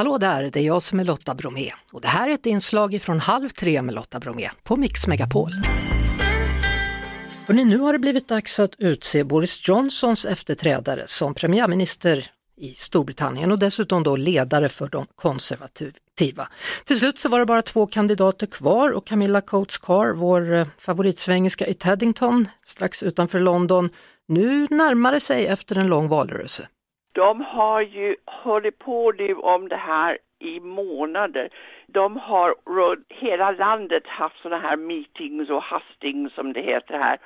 Hallå 0.00 0.18
där, 0.18 0.50
det 0.52 0.60
är 0.60 0.64
jag 0.64 0.82
som 0.82 1.00
är 1.00 1.04
Lotta 1.04 1.34
Bromé 1.34 1.70
och 1.92 2.00
det 2.00 2.08
här 2.08 2.28
är 2.28 2.34
ett 2.34 2.46
inslag 2.46 3.02
från 3.02 3.20
Halv 3.20 3.48
tre 3.48 3.82
med 3.82 3.94
Lotta 3.94 4.20
Bromé 4.20 4.50
på 4.62 4.76
Mix 4.76 5.06
Megapol. 5.06 5.50
Hörrni, 7.46 7.64
nu 7.64 7.78
har 7.78 7.92
det 7.92 7.98
blivit 7.98 8.28
dags 8.28 8.60
att 8.60 8.74
utse 8.78 9.24
Boris 9.24 9.68
Johnsons 9.68 10.24
efterträdare 10.24 11.02
som 11.06 11.34
premiärminister 11.34 12.30
i 12.56 12.74
Storbritannien 12.74 13.52
och 13.52 13.58
dessutom 13.58 14.02
då 14.02 14.16
ledare 14.16 14.68
för 14.68 14.88
de 14.88 15.06
konservativa. 15.14 16.48
Till 16.84 16.98
slut 16.98 17.18
så 17.18 17.28
var 17.28 17.38
det 17.38 17.46
bara 17.46 17.62
två 17.62 17.86
kandidater 17.86 18.46
kvar 18.46 18.90
och 18.90 19.06
Camilla 19.06 19.40
Coates 19.40 19.78
Carr, 19.78 20.14
vår 20.14 20.40
eh, 20.40 20.46
favoritsvängiska 20.46 20.78
favoritsvengelska 20.78 21.66
i 21.66 21.74
Teddington 21.74 22.48
strax 22.62 23.02
utanför 23.02 23.40
London, 23.40 23.90
nu 24.28 24.66
närmar 24.70 25.12
det 25.12 25.20
sig 25.20 25.46
efter 25.46 25.78
en 25.78 25.86
lång 25.86 26.08
valrörelse. 26.08 26.68
De 27.12 27.40
har 27.40 27.80
ju 27.80 28.16
hållit 28.24 28.78
på 28.78 29.12
nu 29.12 29.34
om 29.34 29.68
det 29.68 29.76
här 29.76 30.18
i 30.38 30.60
månader. 30.60 31.48
De 31.86 32.16
har 32.16 32.54
runt 32.66 33.06
hela 33.08 33.50
landet 33.50 34.06
haft 34.06 34.42
sådana 34.42 34.68
här 34.68 34.76
meetings 34.76 35.50
och 35.50 35.64
hustings 35.64 36.34
som 36.34 36.52
det 36.52 36.62
heter 36.62 36.98
här 36.98 37.18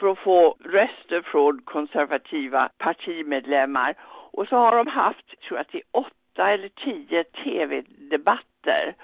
för 0.00 0.08
att 0.08 0.18
få 0.18 0.56
röster 0.64 1.22
från 1.22 1.62
konservativa 1.64 2.68
partimedlemmar. 2.78 3.94
Och 4.32 4.48
så 4.48 4.56
har 4.56 4.76
de 4.76 4.86
haft, 4.86 5.40
tror 5.40 5.58
jag, 5.58 5.68
till 5.68 5.82
åtta 5.90 6.50
eller 6.50 6.68
tio 6.68 7.24
tv-debatter. 7.24 8.94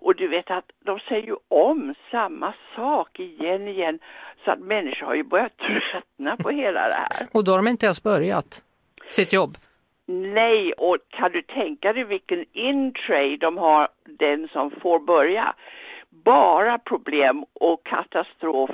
Och 0.00 0.16
du 0.16 0.28
vet 0.28 0.50
att 0.50 0.70
de 0.84 0.98
säger 0.98 1.26
ju 1.26 1.36
om 1.48 1.94
samma 2.10 2.54
sak 2.76 3.20
igen 3.20 3.68
igen 3.68 3.98
så 4.44 4.50
att 4.50 4.58
människor 4.58 5.06
har 5.06 5.14
ju 5.14 5.24
börjat 5.24 5.52
tröttna 5.56 6.36
på 6.36 6.50
hela 6.50 6.88
det 6.88 6.94
här. 6.94 7.26
Och 7.32 7.44
då 7.44 7.52
har 7.52 7.58
de 7.58 7.68
inte 7.68 7.86
ens 7.86 8.02
börjat 8.02 8.62
sitt 9.10 9.32
jobb. 9.32 9.56
Nej, 10.10 10.72
och 10.72 10.96
kan 11.08 11.32
du 11.32 11.42
tänka 11.42 11.92
dig 11.92 12.04
vilken 12.04 12.44
intray 12.52 13.36
de 13.36 13.58
har, 13.58 13.88
den 14.18 14.48
som 14.48 14.70
får 14.70 14.98
börja? 14.98 15.54
Bara 16.24 16.78
problem 16.78 17.44
och 17.52 17.86
katastrof. 17.86 18.70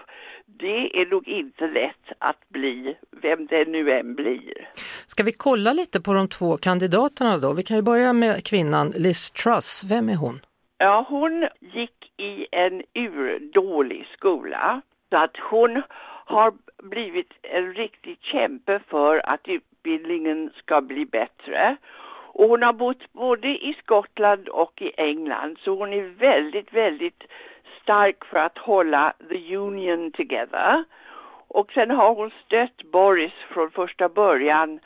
Det 0.47 1.01
är 1.01 1.07
nog 1.07 1.29
inte 1.29 1.67
lätt 1.67 2.13
att 2.19 2.49
bli, 2.49 2.97
vem 3.23 3.47
det 3.47 3.69
nu 3.69 3.91
än 3.93 4.15
blir. 4.15 4.69
Ska 5.07 5.23
vi 5.23 5.33
kolla 5.33 5.73
lite 5.73 6.01
på 6.01 6.13
de 6.13 6.29
två 6.29 6.57
kandidaterna 6.57 7.39
då? 7.39 7.53
Vi 7.53 7.63
kan 7.63 7.77
ju 7.77 7.83
börja 7.83 8.13
med 8.13 8.47
kvinnan 8.47 8.93
Liz 8.97 9.31
Truss. 9.31 9.85
Vem 9.91 10.09
är 10.09 10.17
hon? 10.17 10.41
Ja, 10.79 11.07
hon 11.09 11.49
gick 11.61 12.13
i 12.17 12.47
en 12.53 12.83
urdålig 12.95 14.07
skola. 14.17 14.81
Så 15.11 15.17
att 15.17 15.37
hon 15.51 15.83
har 16.27 16.53
blivit 16.83 17.33
en 17.43 17.75
riktig 17.75 18.19
kämpe 18.21 18.81
för 18.89 19.31
att 19.31 19.49
utbildningen 19.87 20.51
ska 20.57 20.81
bli 20.81 21.07
bättre. 21.07 21.77
Och 22.33 22.49
hon 22.49 22.63
har 22.63 22.73
bott 22.73 23.13
både 23.13 23.49
i 23.49 23.77
Skottland 23.83 24.49
och 24.49 24.83
i 24.83 24.93
England 24.97 25.59
så 25.61 25.75
hon 25.75 25.93
är 25.93 26.03
väldigt, 26.03 26.73
väldigt 26.73 27.25
stark 27.83 28.25
för 28.25 28.39
att 28.39 28.59
hålla 28.59 29.13
the 29.29 29.57
union 29.57 30.13
together. 30.13 30.85
Och 31.49 31.73
sen 31.73 31.91
har 31.91 32.15
hon 32.15 32.31
stött 32.47 32.83
Boris 32.93 33.33
från 33.49 33.71
första 33.71 34.09
början 34.09 34.81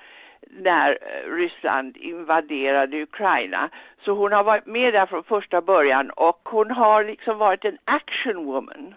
när 0.51 0.91
eh, 0.91 1.31
Ryssland 1.35 1.97
invaderade 1.97 3.03
Ukraina. 3.03 3.69
Så 4.05 4.13
hon 4.13 4.33
har 4.33 4.45
varit 4.45 4.67
med 4.67 4.95
där 4.95 5.07
från 5.07 5.25
första 5.25 5.61
början 5.61 6.11
och 6.11 6.41
hon 6.45 6.71
har 6.71 7.05
liksom 7.05 7.39
varit 7.39 7.65
en 7.65 7.79
action 7.85 8.45
woman. 8.45 8.95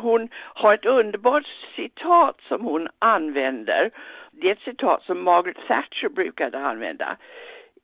Hon 0.00 0.28
har 0.34 0.74
ett 0.74 0.84
underbart 0.84 1.46
citat 1.76 2.40
som 2.48 2.64
hon 2.64 2.88
använder. 2.98 3.90
Det 4.30 4.48
är 4.48 4.52
ett 4.52 4.62
citat 4.64 5.02
som 5.02 5.24
Margaret 5.24 5.56
Thatcher 5.68 6.08
brukade 6.08 6.58
använda. 6.58 7.16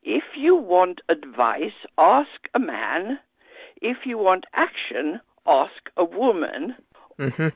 If 0.03 0.25
you 0.37 0.67
want 0.67 1.01
advice, 1.09 1.87
ask 1.95 2.49
a 2.53 2.59
man. 2.59 3.17
If 3.81 4.07
you 4.07 4.25
want 4.25 4.45
action, 4.51 5.19
ask 5.45 5.89
a 5.95 6.07
woman. 6.13 6.73
Mm 7.19 7.31
-hmm. 7.31 7.51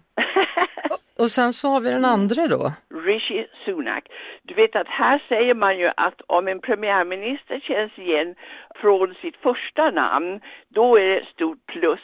och 1.19 1.31
sen 1.31 1.53
så 1.53 1.69
har 1.69 1.81
vi 1.81 1.91
den 1.91 2.05
andra 2.05 2.47
då? 2.47 2.73
Rishi 2.95 3.47
Sunak. 3.65 4.09
Du 4.43 4.55
vet 4.55 4.77
att 4.77 4.89
här 4.89 5.23
säger 5.29 5.55
man 5.55 5.79
ju 5.79 5.91
att 5.97 6.21
om 6.27 6.49
en 6.49 6.61
premiärminister 6.61 7.61
känns 7.61 7.99
igen 7.99 8.35
från 8.75 9.15
sitt 9.15 9.37
första 9.37 9.91
namn, 9.91 10.41
då 10.69 10.99
är 10.99 11.05
det 11.05 11.19
ett 11.19 11.29
stort 11.29 11.67
plus. 11.67 12.01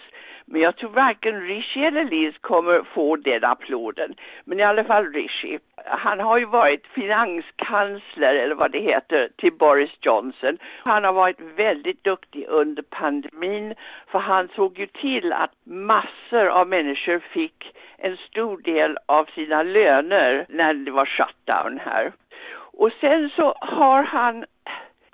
Men 0.46 0.60
jag 0.60 0.76
tror 0.76 0.90
varken 0.90 1.40
Rishi 1.40 1.84
eller 1.84 2.04
Liz 2.04 2.34
kommer 2.40 2.82
få 2.94 3.16
den 3.16 3.44
applåden. 3.44 4.14
Men 4.44 4.60
i 4.60 4.62
alla 4.62 4.84
fall 4.84 5.12
Rishi. 5.12 5.58
Han 5.84 6.20
har 6.20 6.38
ju 6.38 6.44
varit 6.44 6.86
finanskansler 6.86 8.34
eller 8.34 8.54
vad 8.54 8.72
det 8.72 8.80
heter 8.80 9.28
till 9.36 9.52
Boris 9.52 9.90
Johnson. 10.00 10.58
Han 10.84 11.04
har 11.04 11.12
varit 11.12 11.40
väldigt 11.40 12.04
duktig 12.04 12.46
under 12.48 12.82
pandemin 12.82 13.74
för 14.06 14.18
han 14.18 14.48
såg 14.56 14.78
ju 14.78 14.86
till 14.86 15.32
att 15.32 15.52
massor 15.64 16.46
av 16.46 16.68
människor 16.68 17.18
fick 17.18 17.74
en 17.96 18.16
stor 18.16 18.58
del 18.58 18.98
av 19.06 19.24
sina 19.24 19.62
löner 19.62 20.46
när 20.48 20.74
det 20.74 20.90
var 20.90 21.06
shutdown 21.06 21.80
här. 21.84 22.12
Och 22.56 22.92
sen 23.00 23.30
så 23.36 23.54
har 23.60 24.02
han, 24.02 24.44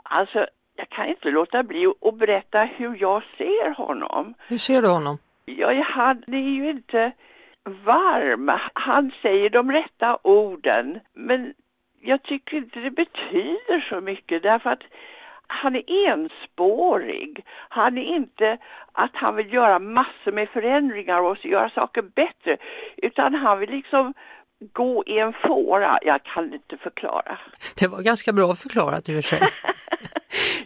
alltså 0.02 0.46
jag 0.80 0.88
kan 0.88 1.06
inte 1.06 1.30
låta 1.30 1.62
bli 1.62 1.92
att 2.00 2.18
berätta 2.18 2.64
hur 2.64 2.96
jag 3.00 3.22
ser 3.38 3.74
honom. 3.74 4.34
Hur 4.48 4.58
ser 4.58 4.82
du 4.82 4.88
honom? 4.88 5.18
Ja, 5.44 5.82
han 5.82 6.24
är 6.26 6.50
ju 6.50 6.70
inte 6.70 7.12
varm. 7.64 8.50
Han 8.72 9.12
säger 9.22 9.50
de 9.50 9.72
rätta 9.72 10.18
orden. 10.22 11.00
Men 11.14 11.54
jag 12.00 12.22
tycker 12.22 12.56
inte 12.56 12.80
det 12.80 12.90
betyder 12.90 13.86
så 13.88 14.00
mycket 14.00 14.42
därför 14.42 14.70
att 14.70 14.82
han 15.46 15.76
är 15.76 16.08
enspårig. 16.08 17.44
Han 17.68 17.98
är 17.98 18.16
inte 18.16 18.58
att 18.92 19.14
han 19.14 19.36
vill 19.36 19.52
göra 19.52 19.78
massor 19.78 20.32
med 20.32 20.48
förändringar 20.48 21.20
och 21.20 21.46
göra 21.46 21.70
saker 21.70 22.02
bättre. 22.02 22.56
Utan 22.96 23.34
han 23.34 23.58
vill 23.58 23.70
liksom 23.70 24.14
gå 24.72 25.04
i 25.06 25.18
en 25.18 25.32
fåra. 25.32 25.98
Jag 26.02 26.22
kan 26.22 26.54
inte 26.54 26.76
förklara. 26.76 27.38
Det 27.80 27.86
var 27.86 28.02
ganska 28.02 28.32
bra 28.32 28.54
förklarat 28.54 29.08
i 29.08 29.12
och 29.12 29.24
för 29.24 29.36
sig. 29.36 29.40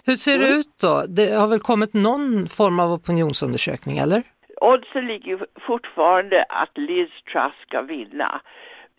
Hur 0.07 0.17
ser 0.17 0.39
det 0.39 0.49
ut 0.49 0.79
då? 0.81 1.05
Det 1.09 1.31
har 1.35 1.49
väl 1.49 1.61
kommit 1.61 1.95
någon 1.95 2.47
form 2.47 2.81
av 2.81 2.93
opinionsundersökning 2.93 3.99
eller? 3.99 4.23
Oddsen 4.61 5.07
ligger 5.07 5.47
fortfarande 5.61 6.45
att 6.49 6.79
Liz 6.79 7.11
Truss 7.33 7.53
ska 7.67 7.83
vinna. 7.83 8.41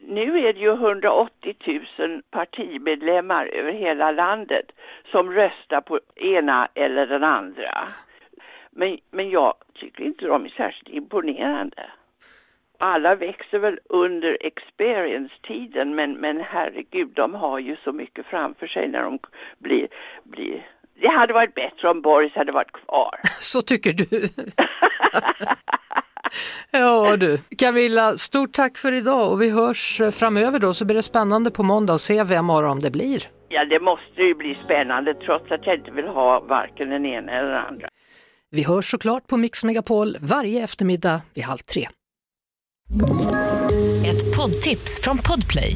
Nu 0.07 0.39
är 0.47 0.53
det 0.53 0.59
ju 0.59 0.71
180 0.71 1.55
000 1.99 2.21
partimedlemmar 2.31 3.45
över 3.45 3.71
hela 3.71 4.11
landet 4.11 4.66
som 5.11 5.31
röstar 5.31 5.81
på 5.81 5.99
ena 6.16 6.67
eller 6.73 7.07
den 7.07 7.23
andra. 7.23 7.87
Men, 8.72 8.97
men 9.11 9.29
jag 9.29 9.53
tycker 9.73 10.03
inte 10.03 10.25
de 10.25 10.45
är 10.45 10.49
särskilt 10.49 10.89
imponerande. 10.89 11.89
Alla 12.77 13.16
växer 13.16 13.59
väl 13.59 13.79
under 13.89 14.37
experience-tiden 14.41 15.95
men, 15.95 16.13
men 16.13 16.41
herregud, 16.41 17.09
de 17.13 17.33
har 17.33 17.59
ju 17.59 17.75
så 17.83 17.91
mycket 17.91 18.25
framför 18.25 18.67
sig 18.67 18.87
när 18.87 19.01
de 19.03 19.19
blir, 19.57 19.87
blir 20.23 20.67
det 21.01 21.07
hade 21.07 21.33
varit 21.33 21.56
bättre 21.56 21.89
om 21.89 22.01
Boris 22.01 22.33
hade 22.35 22.51
varit 22.51 22.72
kvar. 22.72 23.19
Så 23.41 23.61
tycker 23.61 23.91
du? 23.91 24.29
ja 26.72 27.17
du. 27.17 27.38
Camilla, 27.57 28.17
stort 28.17 28.53
tack 28.53 28.78
för 28.78 28.91
idag 28.91 29.31
och 29.31 29.41
vi 29.41 29.50
hörs 29.50 30.01
framöver 30.11 30.59
då 30.59 30.73
så 30.73 30.85
blir 30.85 30.95
det 30.95 31.03
spännande 31.03 31.51
på 31.51 31.63
måndag 31.63 31.94
att 31.94 32.01
se 32.01 32.23
vem 32.23 32.50
av 32.50 32.63
dem 32.63 32.79
det 32.79 32.91
blir. 32.91 33.23
Ja, 33.50 33.66
det 33.66 33.79
måste 33.79 34.22
ju 34.22 34.35
bli 34.35 34.57
spännande 34.66 35.13
trots 35.13 35.51
att 35.51 35.66
jag 35.66 35.75
inte 35.75 35.91
vill 35.91 36.07
ha 36.07 36.39
varken 36.39 36.89
den 36.89 37.05
ena 37.05 37.31
eller 37.31 37.50
den 37.51 37.66
andra. 37.66 37.88
Vi 38.51 38.63
hörs 38.63 38.91
såklart 38.91 39.28
på 39.28 39.38
Mix 39.38 39.63
Megapol 39.63 40.17
varje 40.22 40.63
eftermiddag 40.63 41.22
vid 41.34 41.44
halv 41.44 41.57
tre. 41.57 41.88
Ett 44.05 44.38
poddtips 44.38 45.01
från 45.03 45.17
Podplay. 45.17 45.75